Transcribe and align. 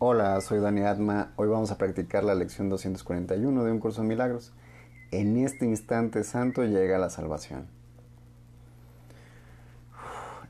Hola, 0.00 0.40
soy 0.42 0.60
Dani 0.60 0.82
Atma. 0.82 1.32
Hoy 1.34 1.48
vamos 1.48 1.72
a 1.72 1.76
practicar 1.76 2.22
la 2.22 2.36
lección 2.36 2.68
241 2.68 3.64
de 3.64 3.72
un 3.72 3.80
curso 3.80 4.02
de 4.02 4.06
milagros. 4.06 4.52
En 5.10 5.36
este 5.44 5.64
instante 5.64 6.22
santo 6.22 6.62
llega 6.62 6.98
la 6.98 7.10
salvación. 7.10 7.66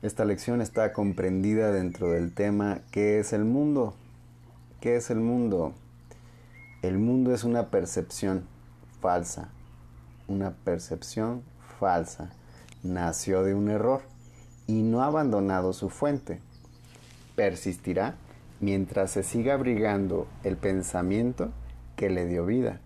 Esta 0.03 0.23
lección 0.23 0.61
está 0.61 0.93
comprendida 0.93 1.71
dentro 1.71 2.11
del 2.11 2.31
tema 2.31 2.81
¿qué 2.91 3.17
es 3.17 3.33
el 3.33 3.43
mundo? 3.43 3.95
¿Qué 4.81 4.97
es 4.97 5.09
el 5.09 5.19
mundo? 5.19 5.73
El 6.83 6.99
mundo 6.99 7.33
es 7.33 7.43
una 7.43 7.71
percepción 7.71 8.43
falsa. 9.01 9.49
Una 10.27 10.51
percepción 10.51 11.41
falsa. 11.79 12.29
Nació 12.83 13.41
de 13.41 13.55
un 13.55 13.71
error 13.71 14.01
y 14.67 14.83
no 14.83 15.01
ha 15.01 15.07
abandonado 15.07 15.73
su 15.73 15.89
fuente. 15.89 16.39
Persistirá 17.35 18.13
mientras 18.59 19.11
se 19.11 19.23
siga 19.23 19.53
abrigando 19.53 20.27
el 20.43 20.57
pensamiento 20.57 21.51
que 21.95 22.09
le 22.09 22.25
dio 22.25 22.45
vida. 22.45 22.81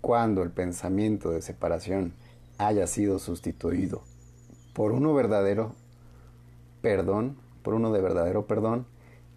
Cuando 0.00 0.42
el 0.42 0.50
pensamiento 0.50 1.30
de 1.30 1.42
separación 1.42 2.12
haya 2.58 2.86
sido 2.86 3.18
sustituido 3.18 4.02
por 4.72 4.92
uno 4.92 5.14
verdadero 5.14 5.74
perdón, 6.80 7.36
por 7.62 7.74
uno 7.74 7.92
de 7.92 8.00
verdadero 8.00 8.46
perdón, 8.46 8.86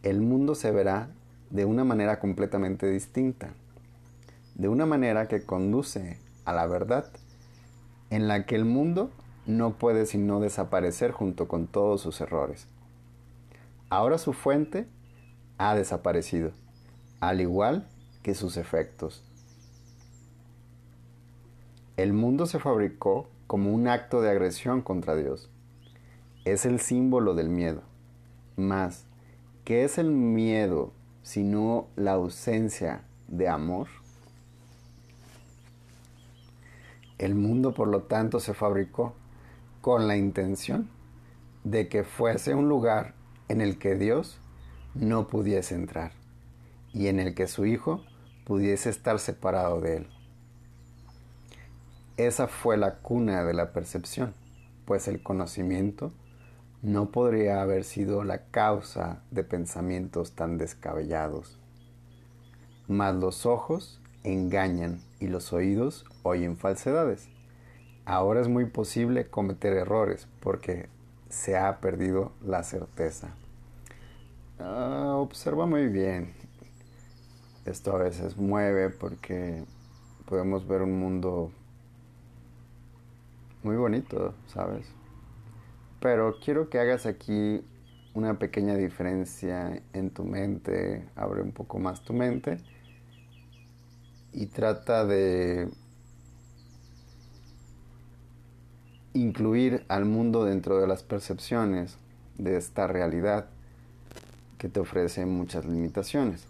el 0.03 0.21
mundo 0.21 0.55
se 0.55 0.71
verá 0.71 1.09
de 1.49 1.65
una 1.65 1.83
manera 1.83 2.19
completamente 2.19 2.89
distinta, 2.89 3.53
de 4.55 4.67
una 4.67 4.85
manera 4.85 5.27
que 5.27 5.43
conduce 5.43 6.17
a 6.45 6.53
la 6.53 6.65
verdad, 6.67 7.05
en 8.09 8.27
la 8.27 8.45
que 8.45 8.55
el 8.55 8.65
mundo 8.65 9.11
no 9.45 9.73
puede 9.73 10.05
sino 10.05 10.39
desaparecer 10.39 11.11
junto 11.11 11.47
con 11.47 11.67
todos 11.67 12.01
sus 12.01 12.21
errores. 12.21 12.67
Ahora 13.89 14.17
su 14.17 14.33
fuente 14.33 14.87
ha 15.57 15.75
desaparecido, 15.75 16.51
al 17.19 17.41
igual 17.41 17.87
que 18.23 18.35
sus 18.35 18.57
efectos. 18.57 19.23
El 21.97 22.13
mundo 22.13 22.45
se 22.45 22.59
fabricó 22.59 23.27
como 23.47 23.71
un 23.71 23.87
acto 23.87 24.21
de 24.21 24.29
agresión 24.29 24.81
contra 24.81 25.15
Dios. 25.15 25.49
Es 26.43 26.65
el 26.65 26.79
símbolo 26.79 27.35
del 27.35 27.49
miedo. 27.49 27.83
Más, 28.57 29.05
¿qué 29.63 29.83
es 29.83 29.97
el 29.97 30.11
miedo 30.11 30.91
sino 31.23 31.87
la 31.95 32.13
ausencia 32.13 33.03
de 33.27 33.47
amor? 33.47 33.87
El 37.17 37.33
mundo, 37.35 37.73
por 37.73 37.87
lo 37.87 38.03
tanto, 38.03 38.39
se 38.39 38.53
fabricó 38.53 39.13
con 39.81 40.07
la 40.07 40.17
intención 40.17 40.89
de 41.63 41.87
que 41.87 42.03
fuese 42.03 42.53
un 42.55 42.67
lugar 42.67 43.13
en 43.47 43.61
el 43.61 43.77
que 43.77 43.95
Dios 43.95 44.37
no 44.95 45.27
pudiese 45.27 45.75
entrar 45.75 46.11
y 46.93 47.07
en 47.07 47.19
el 47.19 47.35
que 47.35 47.47
su 47.47 47.65
Hijo 47.65 48.03
pudiese 48.45 48.89
estar 48.89 49.19
separado 49.19 49.81
de 49.81 49.97
él. 49.97 50.07
Esa 52.17 52.47
fue 52.47 52.77
la 52.77 52.95
cuna 52.99 53.43
de 53.43 53.53
la 53.53 53.73
percepción, 53.73 54.33
pues 54.85 55.09
el 55.09 55.21
conocimiento 55.21 56.13
no 56.81 57.11
podría 57.11 57.61
haber 57.61 57.83
sido 57.83 58.23
la 58.23 58.45
causa 58.45 59.21
de 59.31 59.43
pensamientos 59.43 60.31
tan 60.33 60.57
descabellados. 60.57 61.59
Mas 62.87 63.15
los 63.15 63.45
ojos 63.45 63.99
engañan 64.23 65.01
y 65.19 65.27
los 65.27 65.51
oídos 65.51 66.05
oyen 66.23 66.55
falsedades. 66.55 67.27
Ahora 68.05 68.39
es 68.39 68.47
muy 68.47 68.65
posible 68.65 69.29
cometer 69.29 69.73
errores 69.73 70.27
porque 70.39 70.87
se 71.27 71.57
ha 71.57 71.81
perdido 71.81 72.31
la 72.41 72.63
certeza. 72.63 73.35
Ah, 74.59 75.15
observa 75.17 75.65
muy 75.65 75.87
bien. 75.87 76.33
Esto 77.65 77.95
a 77.95 77.99
veces 77.99 78.37
mueve 78.37 78.89
porque 78.89 79.63
podemos 80.25 80.67
ver 80.67 80.81
un 80.81 80.97
mundo 80.97 81.51
muy 83.63 83.75
bonito, 83.75 84.33
¿sabes? 84.47 84.85
Pero 85.99 86.37
quiero 86.39 86.69
que 86.69 86.79
hagas 86.79 87.05
aquí 87.05 87.65
una 88.13 88.39
pequeña 88.39 88.75
diferencia 88.75 89.81
en 89.91 90.09
tu 90.11 90.23
mente, 90.23 91.09
abre 91.15 91.41
un 91.41 91.51
poco 91.51 91.79
más 91.79 92.03
tu 92.03 92.13
mente 92.13 92.59
y 94.31 94.45
trata 94.45 95.05
de 95.05 95.69
incluir 99.13 99.83
al 99.89 100.05
mundo 100.05 100.45
dentro 100.45 100.79
de 100.79 100.87
las 100.87 101.03
percepciones 101.03 101.97
de 102.37 102.57
esta 102.57 102.87
realidad 102.87 103.49
que 104.57 104.69
te 104.69 104.79
ofrece 104.79 105.25
muchas 105.25 105.65
limitaciones. 105.65 106.47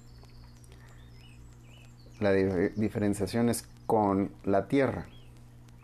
La 2.19 2.31
diferenciación 2.31 3.49
es 3.49 3.67
con 3.85 4.31
la 4.43 4.67
tierra. 4.67 5.07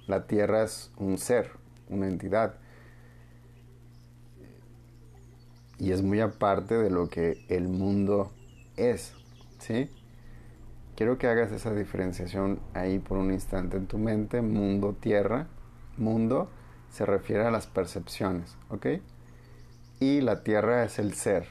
La 0.08 0.28
tierra 0.28 0.64
es 0.64 0.92
un 0.98 1.18
ser, 1.18 1.52
una 1.90 2.08
entidad. 2.08 2.56
Y 5.78 5.92
es 5.92 6.02
muy 6.02 6.20
aparte 6.20 6.78
de 6.78 6.90
lo 6.90 7.10
que 7.10 7.46
el 7.50 7.68
mundo 7.68 8.32
es. 8.78 9.14
¿Sí? 9.60 9.90
Quiero 10.96 11.18
que 11.18 11.28
hagas 11.28 11.52
esa 11.52 11.74
diferenciación 11.74 12.60
ahí 12.74 13.00
por 13.00 13.18
un 13.18 13.32
instante 13.34 13.78
en 13.78 13.88
tu 13.88 13.98
mente. 13.98 14.42
Mundo, 14.42 14.96
tierra. 15.00 15.48
Mundo 15.98 16.50
se 16.92 17.06
refiere 17.06 17.46
a 17.46 17.52
las 17.52 17.68
percepciones, 17.68 18.56
¿ok? 18.70 18.88
Y 20.00 20.22
la 20.22 20.44
tierra 20.44 20.84
es 20.84 21.00
el 21.00 21.14
ser, 21.14 21.48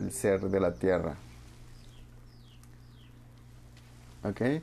el 0.00 0.12
ser 0.12 0.40
de 0.40 0.60
la 0.60 0.74
tierra. 0.74 1.16
¿Ok? 4.22 4.62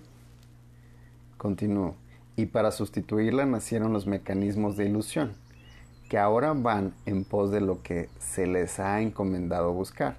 Continúo. 1.38 1.96
Y 2.36 2.48
para 2.48 2.72
sustituirla 2.72 3.46
nacieron 3.46 3.94
los 3.94 4.08
mecanismos 4.08 4.78
de 4.78 4.86
ilusión, 4.86 5.34
que 6.10 6.18
ahora 6.18 6.54
van 6.54 6.94
en 7.06 7.24
pos 7.24 7.52
de 7.52 7.62
lo 7.62 7.84
que 7.84 8.10
se 8.20 8.48
les 8.48 8.80
ha 8.80 9.02
encomendado 9.02 9.74
buscar. 9.74 10.18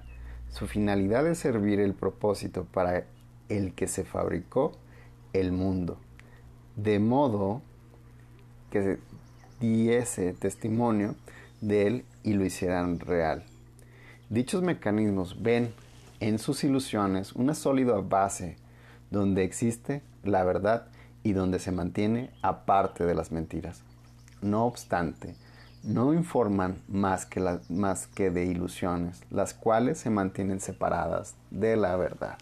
Su 0.49 0.67
finalidad 0.67 1.27
es 1.27 1.39
servir 1.39 1.79
el 1.79 1.93
propósito 1.93 2.65
para 2.65 3.05
el 3.49 3.73
que 3.73 3.87
se 3.87 4.03
fabricó 4.03 4.71
el 5.33 5.51
mundo, 5.51 5.97
de 6.75 6.99
modo 6.99 7.61
que 8.71 8.99
diese 9.59 10.33
testimonio 10.33 11.15
de 11.61 11.87
él 11.87 12.05
y 12.23 12.33
lo 12.33 12.45
hicieran 12.45 12.99
real. 12.99 13.43
Dichos 14.29 14.61
mecanismos 14.61 15.41
ven 15.41 15.73
en 16.19 16.39
sus 16.39 16.63
ilusiones 16.63 17.33
una 17.33 17.53
sólida 17.53 17.99
base 17.99 18.55
donde 19.11 19.43
existe 19.43 20.01
la 20.23 20.43
verdad 20.43 20.87
y 21.23 21.33
donde 21.33 21.59
se 21.59 21.71
mantiene 21.71 22.31
aparte 22.41 23.05
de 23.05 23.15
las 23.15 23.31
mentiras. 23.31 23.83
No 24.41 24.65
obstante, 24.65 25.35
no 25.83 26.13
informan 26.13 26.81
más 26.87 27.25
que, 27.25 28.31
de 28.31 28.45
ilusiones, 28.45 29.21
las 29.29 29.53
cuales 29.53 29.97
se 29.97 30.09
mantienen 30.09 30.61
separadas 30.61 31.35
de 31.51 31.75
la 31.75 31.95
verdad. 31.97 32.37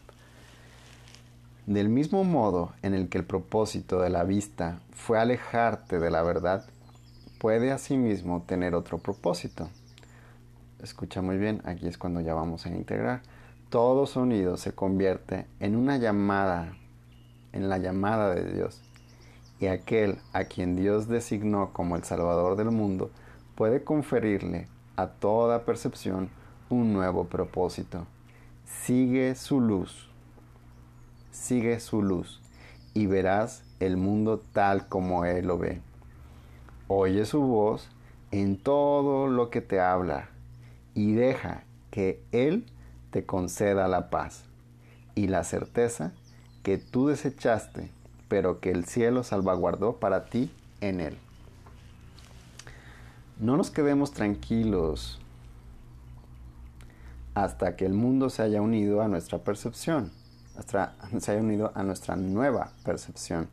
Del 1.66 1.90
mismo 1.90 2.24
modo 2.24 2.74
en 2.84 2.94
el 2.94 3.10
que 3.10 3.18
el 3.18 3.24
propósito 3.24 4.00
de 4.00 4.10
la 4.10 4.24
vista 4.24 4.80
fue 4.94 5.20
alejarte 5.20 6.00
de 6.00 6.12
la 6.12 6.22
verdad, 6.22 6.66
puede 7.40 7.72
asimismo 7.72 8.44
tener 8.44 8.76
otro 8.76 9.00
propósito. 9.00 9.70
Escucha 10.82 11.22
muy 11.22 11.38
bien, 11.38 11.62
aquí 11.66 11.88
es 11.88 11.98
cuando 11.98 12.22
ya 12.22 12.34
vamos 12.34 12.66
a 12.66 12.70
integrar. 12.70 13.22
Todo 13.70 14.06
sonido 14.06 14.58
se 14.58 14.74
convierte 14.74 15.46
en 15.60 15.76
una 15.76 15.98
llamada, 15.98 16.74
en 17.54 17.70
la 17.70 17.78
llamada 17.78 18.34
de 18.34 18.52
Dios. 18.52 18.82
Y 19.60 19.68
aquel 19.68 20.18
a 20.34 20.46
quien 20.46 20.76
Dios 20.76 21.08
designó 21.08 21.72
como 21.72 21.96
el 21.96 22.04
Salvador 22.04 22.56
del 22.56 22.72
mundo 22.72 23.12
puede 23.56 23.84
conferirle 23.84 24.68
a 24.96 25.08
toda 25.08 25.66
percepción 25.66 26.30
un 26.70 26.94
nuevo 26.94 27.26
propósito. 27.26 28.08
Sigue 28.66 29.36
su 29.36 29.62
luz 29.62 30.12
sigue 31.32 31.80
su 31.80 32.02
luz 32.04 32.42
y 32.94 33.08
verás 33.08 33.64
el 33.80 33.98
mundo 33.98 34.42
tal 34.54 34.88
como 34.88 35.26
Él 35.26 35.48
lo 35.48 35.58
ve. 35.58 35.82
Oye 36.88 37.26
su 37.26 37.42
voz 37.42 37.90
en 38.32 38.58
todo 38.58 39.28
lo 39.28 39.50
que 39.50 39.62
te 39.62 39.80
habla 39.80 40.30
y 40.94 41.14
deja 41.14 41.64
que 41.90 42.24
Él 42.32 42.66
te 43.12 43.26
conceda 43.26 43.88
la 43.88 44.10
paz 44.10 44.44
y 45.16 45.28
la 45.28 45.44
certeza 45.44 46.14
que 46.64 46.78
tú 46.78 47.08
desechaste, 47.08 47.90
pero 48.28 48.60
que 48.60 48.72
el 48.72 48.86
cielo 48.86 49.24
salvaguardó 49.24 49.98
para 49.98 50.26
ti 50.26 50.52
en 50.80 51.02
Él. 51.02 51.18
No 53.40 53.58
nos 53.58 53.72
quedemos 53.72 54.12
tranquilos 54.12 55.20
hasta 57.34 57.76
que 57.76 57.86
el 57.86 57.94
mundo 57.94 58.30
se 58.30 58.44
haya 58.44 58.62
unido 58.62 59.02
a 59.02 59.08
nuestra 59.08 59.40
percepción 59.40 60.12
se 61.20 61.32
haya 61.32 61.42
unido 61.42 61.72
a 61.76 61.84
nuestra 61.84 62.16
nueva 62.16 62.72
percepción. 62.84 63.50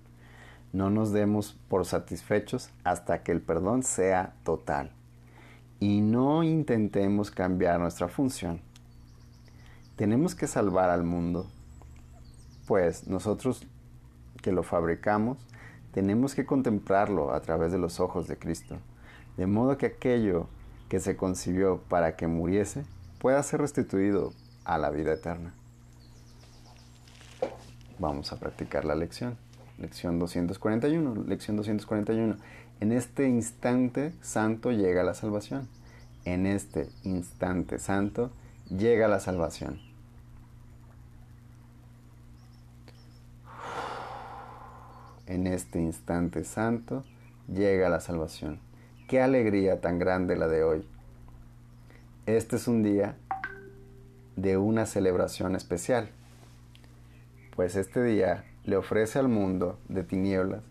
No 0.72 0.90
nos 0.90 1.12
demos 1.12 1.56
por 1.68 1.86
satisfechos 1.86 2.70
hasta 2.84 3.22
que 3.22 3.32
el 3.32 3.40
perdón 3.40 3.82
sea 3.82 4.34
total. 4.44 4.90
Y 5.80 6.00
no 6.00 6.42
intentemos 6.42 7.30
cambiar 7.30 7.78
nuestra 7.80 8.08
función. 8.08 8.60
tenemos 9.96 10.36
que 10.36 10.46
salvar 10.46 10.90
al 10.90 11.02
mundo, 11.02 11.50
pues 12.68 13.08
nosotros 13.08 13.66
que 14.42 14.52
lo 14.52 14.62
fabricamos, 14.62 15.38
tenemos 15.92 16.36
que 16.36 16.46
contemplarlo 16.46 17.32
a 17.32 17.40
través 17.40 17.72
de 17.72 17.78
los 17.78 17.98
ojos 17.98 18.28
de 18.28 18.38
Cristo, 18.38 18.78
de 19.36 19.48
modo 19.48 19.76
que 19.76 19.86
aquello 19.86 20.46
que 20.88 21.00
se 21.00 21.16
concibió 21.16 21.82
para 21.88 22.14
que 22.14 22.28
muriese 22.28 22.84
pueda 23.18 23.42
ser 23.42 23.60
restituido 23.60 24.32
a 24.64 24.78
la 24.78 24.90
vida 24.90 25.12
eterna. 25.14 25.52
Vamos 27.98 28.32
a 28.32 28.38
practicar 28.38 28.84
la 28.84 28.94
lección. 28.94 29.36
Lección 29.78 30.18
241, 30.18 31.24
lección 31.26 31.56
241. 31.56 32.36
En 32.80 32.92
este 32.92 33.28
instante 33.28 34.12
santo 34.20 34.70
llega 34.70 35.02
la 35.02 35.14
salvación. 35.14 35.68
En 36.24 36.46
este 36.46 36.88
instante 37.02 37.80
santo 37.80 38.30
llega 38.68 39.08
la 39.08 39.18
salvación. 39.18 39.80
En 45.26 45.46
este 45.48 45.80
instante 45.80 46.44
santo 46.44 47.04
llega 47.52 47.88
la 47.88 48.00
salvación. 48.00 48.60
Qué 49.08 49.20
alegría 49.20 49.80
tan 49.80 49.98
grande 49.98 50.36
la 50.36 50.46
de 50.46 50.62
hoy. 50.62 50.86
Este 52.26 52.56
es 52.56 52.68
un 52.68 52.82
día 52.82 53.16
de 54.36 54.56
una 54.56 54.86
celebración 54.86 55.56
especial, 55.56 56.10
pues 57.56 57.74
este 57.74 58.02
día 58.04 58.44
le 58.64 58.76
ofrece 58.76 59.18
al 59.18 59.28
mundo 59.28 59.78
de 59.88 60.04
tinieblas 60.04 60.62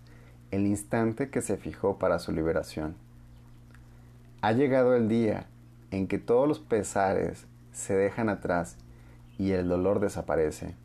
el 0.51 0.65
instante 0.65 1.29
que 1.29 1.41
se 1.41 1.57
fijó 1.57 1.97
para 1.97 2.19
su 2.19 2.31
liberación. 2.31 2.95
Ha 4.41 4.53
llegado 4.53 4.95
el 4.95 5.09
día 5.09 5.47
en 5.91 6.07
que 6.07 6.19
todos 6.19 6.47
los 6.47 6.59
pesares 6.59 7.45
se 7.73 7.95
dejan 7.95 8.29
atrás 8.29 8.77
y 9.37 9.51
el 9.51 9.67
dolor 9.67 9.99
desaparece. 9.99 10.75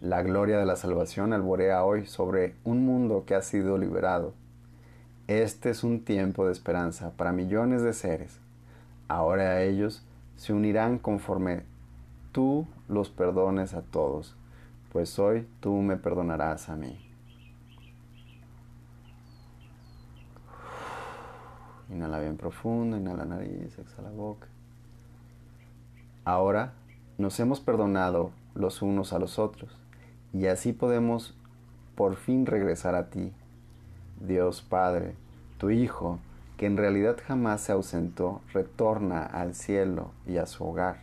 La 0.00 0.22
gloria 0.22 0.58
de 0.58 0.66
la 0.66 0.76
salvación 0.76 1.32
alborea 1.32 1.84
hoy 1.84 2.06
sobre 2.06 2.54
un 2.64 2.84
mundo 2.84 3.24
que 3.26 3.34
ha 3.34 3.42
sido 3.42 3.78
liberado. 3.78 4.34
Este 5.26 5.70
es 5.70 5.82
un 5.82 6.04
tiempo 6.04 6.46
de 6.46 6.52
esperanza 6.52 7.12
para 7.16 7.32
millones 7.32 7.82
de 7.82 7.92
seres. 7.92 8.38
Ahora 9.08 9.62
ellos 9.62 10.04
se 10.36 10.52
unirán 10.52 10.98
conforme 10.98 11.62
tú 12.32 12.66
los 12.88 13.08
perdones 13.08 13.72
a 13.72 13.82
todos, 13.82 14.36
pues 14.92 15.18
hoy 15.18 15.48
tú 15.60 15.72
me 15.76 15.96
perdonarás 15.96 16.68
a 16.68 16.76
mí. 16.76 17.05
Inhala 21.96 22.20
bien 22.20 22.36
profundo, 22.36 22.98
inhala 22.98 23.24
nariz, 23.24 23.78
exhala 23.78 24.10
boca. 24.10 24.48
Ahora 26.26 26.74
nos 27.16 27.40
hemos 27.40 27.60
perdonado 27.60 28.32
los 28.54 28.82
unos 28.82 29.14
a 29.14 29.18
los 29.18 29.38
otros 29.38 29.74
y 30.34 30.46
así 30.46 30.74
podemos 30.74 31.34
por 31.94 32.16
fin 32.16 32.44
regresar 32.44 32.94
a 32.94 33.08
ti, 33.08 33.32
Dios 34.20 34.60
Padre, 34.60 35.14
tu 35.56 35.70
Hijo, 35.70 36.18
que 36.58 36.66
en 36.66 36.76
realidad 36.76 37.16
jamás 37.26 37.62
se 37.62 37.72
ausentó, 37.72 38.42
retorna 38.52 39.24
al 39.24 39.54
cielo 39.54 40.10
y 40.26 40.36
a 40.36 40.44
su 40.44 40.64
hogar. 40.64 40.98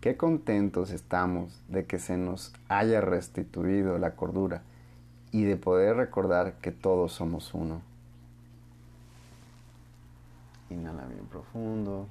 Qué 0.00 0.16
contentos 0.16 0.90
estamos 0.90 1.62
de 1.68 1.84
que 1.84 2.00
se 2.00 2.16
nos 2.16 2.52
haya 2.68 3.00
restituido 3.00 3.96
la 3.98 4.16
cordura 4.16 4.62
y 5.30 5.44
de 5.44 5.56
poder 5.56 5.94
recordar 5.94 6.54
que 6.54 6.72
todos 6.72 7.12
somos 7.12 7.54
uno. 7.54 7.89
Inhala 10.70 11.04
bien 11.06 11.26
profundo. 11.26 12.06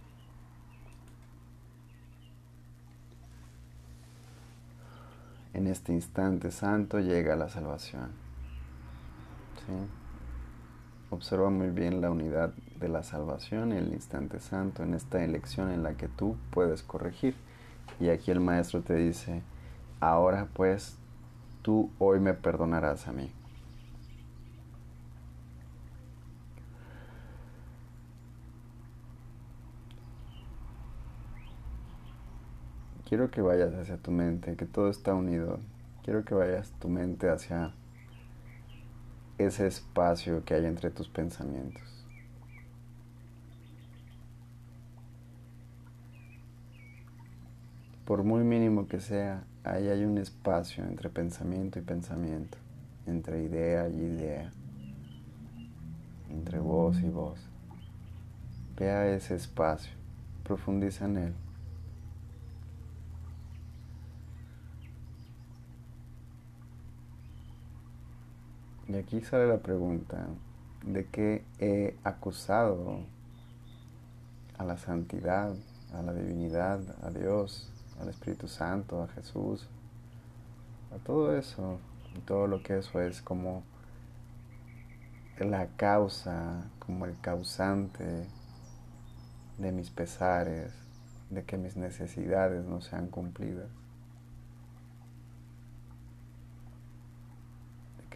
En 5.53 5.67
este 5.67 5.93
instante 5.93 6.51
santo 6.51 6.99
llega 6.99 7.35
la 7.35 7.49
salvación. 7.49 8.11
Observa 11.09 11.49
muy 11.49 11.69
bien 11.69 12.01
la 12.01 12.11
unidad 12.11 12.53
de 12.79 12.87
la 12.87 13.03
salvación 13.03 13.71
el 13.71 13.93
instante 13.93 14.39
santo, 14.39 14.83
en 14.83 14.93
esta 14.93 15.23
elección 15.23 15.71
en 15.71 15.83
la 15.83 15.95
que 15.95 16.07
tú 16.07 16.37
puedes 16.51 16.83
corregir. 16.83 17.35
Y 17.99 18.09
aquí 18.09 18.31
el 18.31 18.39
maestro 18.39 18.81
te 18.81 18.95
dice, 18.95 19.41
ahora 19.99 20.47
pues 20.53 20.97
tú 21.61 21.91
hoy 21.99 22.19
me 22.19 22.33
perdonarás 22.33 23.07
a 23.07 23.11
mí. 23.11 23.31
Quiero 33.09 33.31
que 33.31 33.41
vayas 33.41 33.73
hacia 33.73 33.97
tu 33.97 34.11
mente, 34.11 34.55
que 34.55 34.67
todo 34.67 34.87
está 34.87 35.15
unido. 35.15 35.59
Quiero 36.03 36.23
que 36.23 36.35
vayas 36.35 36.71
tu 36.79 36.89
mente 36.89 37.27
hacia 37.27 37.73
ese 39.39 39.65
espacio 39.65 40.45
que 40.45 40.53
hay 40.53 40.65
entre 40.65 40.91
tus 40.91 41.09
pensamientos. 41.09 41.81
Por 48.05 48.23
muy 48.23 48.43
mínimo 48.43 48.87
que 48.87 48.99
sea, 48.99 49.43
ahí 49.63 49.87
hay 49.87 50.03
un 50.03 50.19
espacio 50.19 50.83
entre 50.83 51.09
pensamiento 51.09 51.79
y 51.79 51.81
pensamiento, 51.81 52.59
entre 53.07 53.41
idea 53.41 53.89
y 53.89 53.95
idea, 53.95 54.51
entre 56.29 56.59
voz 56.59 56.99
y 57.01 57.09
voz. 57.09 57.39
Vea 58.77 59.07
ese 59.15 59.33
espacio, 59.33 59.93
profundiza 60.43 61.05
en 61.05 61.17
él. 61.17 61.33
Y 68.89 68.95
aquí 68.97 69.21
sale 69.21 69.45
la 69.45 69.59
pregunta, 69.59 70.25
¿de 70.83 71.05
qué 71.05 71.45
he 71.59 71.95
acusado 72.03 73.01
a 74.57 74.63
la 74.63 74.77
santidad, 74.77 75.53
a 75.93 76.01
la 76.01 76.11
divinidad, 76.11 76.79
a 77.03 77.11
Dios, 77.11 77.71
al 78.01 78.09
Espíritu 78.09 78.47
Santo, 78.47 79.03
a 79.03 79.07
Jesús, 79.09 79.69
a 80.91 80.97
todo 80.97 81.37
eso, 81.37 81.77
todo 82.25 82.47
lo 82.47 82.63
que 82.63 82.79
eso 82.79 82.99
es 82.99 83.21
como 83.21 83.61
la 85.37 85.67
causa, 85.77 86.71
como 86.79 87.05
el 87.05 87.15
causante 87.21 88.25
de 89.59 89.71
mis 89.71 89.91
pesares, 89.91 90.73
de 91.29 91.43
que 91.43 91.57
mis 91.57 91.77
necesidades 91.77 92.65
no 92.65 92.81
sean 92.81 93.05
cumplidas? 93.09 93.69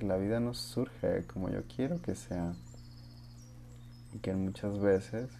La 0.08 0.18
vida 0.18 0.40
no 0.40 0.54
surge 0.54 1.26
como 1.28 1.50
yo 1.50 1.64
quiero 1.64 2.02
que 2.02 2.16
sea 2.16 2.54
y 4.14 4.20
que 4.20 4.36
muchas 4.36 4.78
veces 4.80 5.32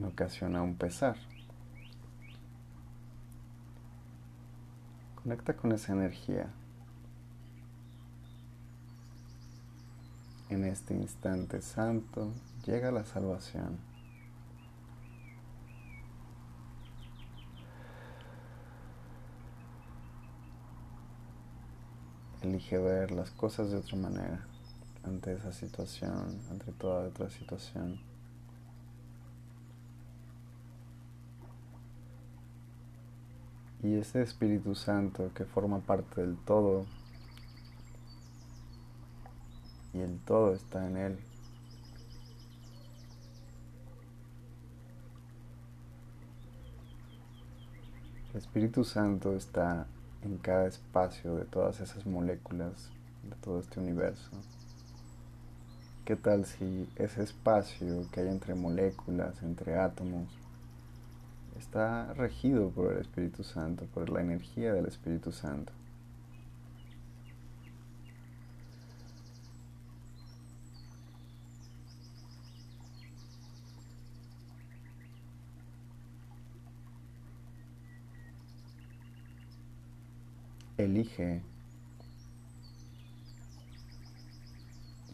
me 0.00 0.08
ocasiona 0.08 0.62
un 0.62 0.76
pesar. 0.76 1.16
Conecta 5.22 5.54
con 5.56 5.72
esa 5.72 5.92
energía. 5.92 6.50
En 10.48 10.64
este 10.64 10.94
instante 10.94 11.60
santo 11.60 12.32
llega 12.64 12.90
la 12.92 13.04
salvación. 13.04 13.78
Elige 22.46 22.78
ver 22.78 23.10
las 23.10 23.30
cosas 23.30 23.70
de 23.70 23.78
otra 23.78 23.96
manera 23.96 24.46
ante 25.04 25.34
esa 25.34 25.52
situación, 25.52 26.40
ante 26.50 26.72
toda 26.72 27.08
otra 27.08 27.28
situación. 27.30 28.00
Y 33.82 33.94
ese 33.94 34.22
Espíritu 34.22 34.74
Santo 34.74 35.30
que 35.34 35.44
forma 35.44 35.80
parte 35.80 36.20
del 36.20 36.36
todo, 36.38 36.86
y 39.92 40.00
el 40.00 40.18
todo 40.20 40.54
está 40.54 40.86
en 40.86 40.96
Él. 40.96 41.18
El 48.32 48.38
Espíritu 48.38 48.84
Santo 48.84 49.34
está 49.34 49.86
en 50.26 50.38
cada 50.38 50.66
espacio 50.66 51.36
de 51.36 51.44
todas 51.44 51.80
esas 51.80 52.04
moléculas, 52.04 52.90
de 53.22 53.36
todo 53.36 53.60
este 53.60 53.78
universo. 53.78 54.30
¿Qué 56.04 56.16
tal 56.16 56.44
si 56.44 56.88
ese 56.96 57.22
espacio 57.22 58.08
que 58.10 58.20
hay 58.20 58.28
entre 58.28 58.54
moléculas, 58.54 59.42
entre 59.42 59.78
átomos, 59.78 60.28
está 61.56 62.12
regido 62.14 62.70
por 62.70 62.92
el 62.92 62.98
Espíritu 62.98 63.44
Santo, 63.44 63.86
por 63.94 64.10
la 64.10 64.20
energía 64.20 64.72
del 64.72 64.86
Espíritu 64.86 65.32
Santo? 65.32 65.72
Elige, 80.78 81.42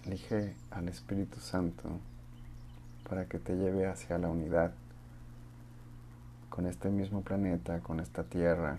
elige 0.04 0.57
al 0.71 0.88
Espíritu 0.88 1.38
Santo 1.38 2.00
para 3.09 3.26
que 3.26 3.38
te 3.38 3.54
lleve 3.54 3.87
hacia 3.87 4.19
la 4.19 4.28
unidad 4.28 4.73
con 6.49 6.66
este 6.66 6.90
mismo 6.90 7.23
planeta, 7.23 7.81
con 7.81 8.00
esta 8.00 8.25
tierra, 8.25 8.78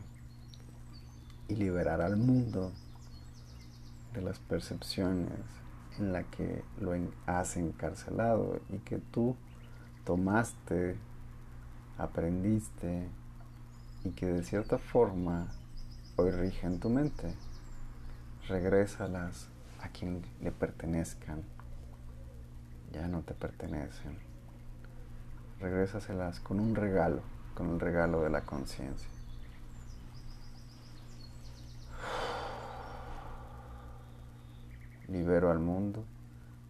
y 1.47 1.55
liberar 1.55 2.01
al 2.01 2.17
mundo 2.17 2.71
de 4.13 4.21
las 4.21 4.39
percepciones 4.39 5.31
en 5.99 6.13
la 6.13 6.23
que 6.23 6.63
lo 6.79 6.93
has 7.25 7.57
encarcelado 7.57 8.59
y 8.69 8.79
que 8.79 8.97
tú 8.97 9.35
tomaste, 10.05 10.97
aprendiste 11.97 13.07
y 14.03 14.09
que 14.11 14.27
de 14.27 14.43
cierta 14.43 14.77
forma 14.77 15.47
hoy 16.15 16.31
rigen 16.31 16.79
tu 16.79 16.89
mente. 16.89 17.33
Regrésalas 18.47 19.47
a 19.81 19.89
quien 19.89 20.21
le 20.41 20.51
pertenezcan. 20.51 21.43
Ya 22.91 23.07
no 23.07 23.21
te 23.21 23.33
pertenecen. 23.33 24.17
Regrésaselas 25.59 26.39
con 26.39 26.59
un 26.59 26.75
regalo, 26.75 27.21
con 27.55 27.69
el 27.69 27.79
regalo 27.79 28.21
de 28.21 28.29
la 28.29 28.41
conciencia. 28.41 29.09
libero 35.09 35.51
al 35.51 35.59
mundo 35.59 36.03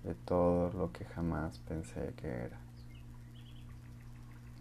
de 0.04 0.16
todo 0.16 0.70
lo 0.74 0.92
que 0.92 1.06
jamás 1.06 1.60
pensé 1.60 2.14
que 2.18 2.28
era. 2.28 2.60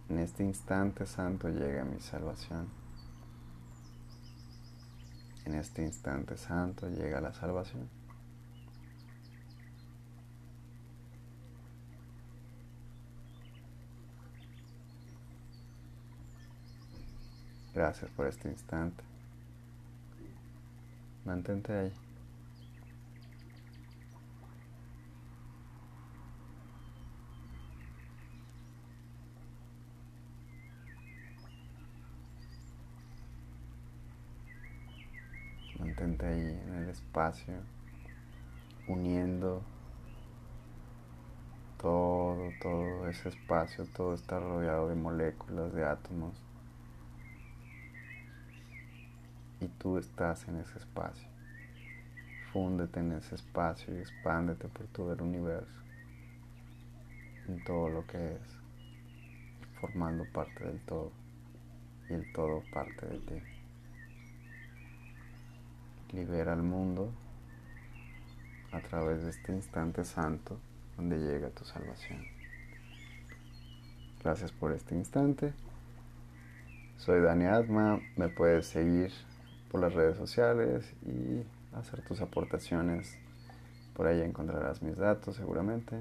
En 0.07 0.19
este 0.19 0.43
instante 0.43 1.05
santo 1.05 1.49
llega 1.49 1.83
mi 1.83 1.99
salvación. 1.99 2.82
En 5.45 5.55
este 5.55 5.83
instante 5.83 6.37
santo 6.37 6.87
llega 6.89 7.19
la 7.19 7.33
salvación. 7.33 7.89
Gracias 17.73 18.09
por 18.11 18.27
este 18.27 18.49
instante. 18.49 19.03
Mantente 21.25 21.73
ahí. 21.73 22.02
Mantente 35.93 36.25
ahí 36.25 36.59
en 36.65 36.73
el 36.73 36.89
espacio, 36.89 37.53
uniendo 38.87 39.61
todo, 41.79 42.49
todo 42.59 43.07
ese 43.09 43.29
espacio, 43.29 43.85
todo 43.95 44.15
está 44.15 44.39
rodeado 44.39 44.89
de 44.89 44.95
moléculas, 44.95 45.71
de 45.71 45.85
átomos. 45.85 46.33
Y 49.61 49.67
tú 49.67 49.99
estás 49.99 50.47
en 50.47 50.61
ese 50.61 50.79
espacio. 50.79 51.27
Fúndete 52.51 52.99
en 52.99 53.11
ese 53.11 53.35
espacio 53.35 53.93
y 53.93 53.99
expándete 53.99 54.67
por 54.69 54.87
todo 54.87 55.13
el 55.13 55.21
universo, 55.21 55.79
en 57.47 57.63
todo 57.65 57.89
lo 57.89 58.07
que 58.07 58.33
es, 58.33 58.41
formando 59.79 60.25
parte 60.33 60.65
del 60.65 60.79
todo 60.85 61.11
y 62.09 62.13
el 62.13 62.33
todo 62.33 62.63
parte 62.73 63.05
de 63.05 63.19
ti 63.19 63.52
libera 66.13 66.53
al 66.53 66.63
mundo 66.63 67.11
a 68.71 68.79
través 68.81 69.23
de 69.23 69.29
este 69.31 69.51
instante 69.51 70.03
santo 70.03 70.57
donde 70.97 71.17
llega 71.17 71.49
tu 71.49 71.65
salvación. 71.65 72.23
Gracias 74.23 74.51
por 74.51 74.71
este 74.71 74.95
instante. 74.95 75.53
Soy 76.97 77.21
Dani 77.21 77.45
Atma, 77.45 77.99
me 78.15 78.29
puedes 78.29 78.67
seguir 78.67 79.11
por 79.69 79.81
las 79.81 79.93
redes 79.93 80.15
sociales 80.15 80.93
y 81.05 81.43
hacer 81.75 82.01
tus 82.01 82.21
aportaciones. 82.21 83.17
Por 83.95 84.07
ahí 84.07 84.21
encontrarás 84.21 84.81
mis 84.81 84.97
datos 84.97 85.35
seguramente. 85.35 85.99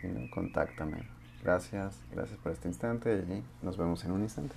Si 0.00 0.08
no, 0.08 0.28
contáctame. 0.30 1.06
Gracias, 1.42 2.00
gracias 2.12 2.38
por 2.40 2.52
este 2.52 2.68
instante 2.68 3.14
y 3.16 3.64
nos 3.64 3.76
vemos 3.76 4.04
en 4.04 4.12
un 4.12 4.22
instante. 4.22 4.56